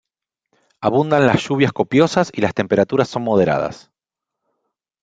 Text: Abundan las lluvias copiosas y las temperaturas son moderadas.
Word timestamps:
Abundan 0.81 1.27
las 1.27 1.43
lluvias 1.47 1.73
copiosas 1.73 2.31
y 2.33 2.41
las 2.41 2.55
temperaturas 2.55 3.07
son 3.07 3.21
moderadas. 3.21 3.91